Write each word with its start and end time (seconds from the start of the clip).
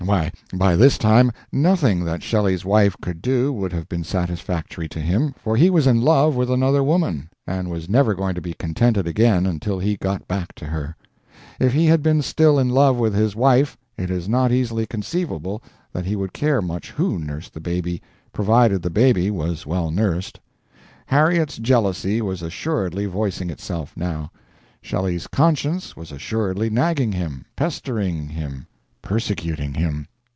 Why, 0.03 0.31
by 0.51 0.75
this 0.75 0.97
time, 0.97 1.31
nothing 1.51 2.03
that 2.05 2.23
Shelley's 2.23 2.65
wife 2.65 2.95
could 3.01 3.21
do 3.21 3.53
would 3.53 3.71
have 3.71 3.87
been 3.87 4.03
satisfactory 4.03 4.89
to 4.89 4.99
him, 4.99 5.35
for 5.37 5.55
he 5.55 5.69
was 5.69 5.85
in 5.85 6.01
love 6.01 6.35
with 6.35 6.49
another 6.49 6.83
woman, 6.83 7.29
and 7.45 7.69
was 7.69 7.87
never 7.87 8.15
going 8.15 8.33
to 8.33 8.41
be 8.41 8.55
contented 8.55 9.05
again 9.05 9.45
until 9.45 9.77
he 9.77 9.97
got 9.97 10.27
back 10.27 10.55
to 10.55 10.65
her. 10.65 10.95
If 11.59 11.73
he 11.73 11.85
had 11.85 12.01
been 12.01 12.23
still 12.23 12.57
in 12.57 12.67
love 12.67 12.97
with 12.97 13.13
his 13.13 13.35
wife 13.35 13.77
it 13.95 14.09
is 14.09 14.27
not 14.27 14.51
easily 14.51 14.87
conceivable 14.87 15.61
that 15.93 16.05
he 16.05 16.15
would 16.15 16.33
care 16.33 16.63
much 16.63 16.89
who 16.89 17.19
nursed 17.19 17.53
the 17.53 17.61
baby, 17.61 18.01
provided 18.33 18.81
the 18.81 18.89
baby 18.89 19.29
was 19.29 19.67
well 19.67 19.91
nursed. 19.91 20.39
Harriet's 21.05 21.57
jealousy 21.57 22.23
was 22.23 22.41
assuredly 22.41 23.05
voicing 23.05 23.51
itself 23.51 23.93
now, 23.95 24.31
Shelley's 24.81 25.27
conscience 25.27 25.95
was 25.95 26.11
assuredly 26.11 26.71
nagging 26.71 27.11
him, 27.11 27.45
pestering 27.55 28.29
him, 28.29 28.65
persecuting 29.03 29.73
him. 29.73 30.07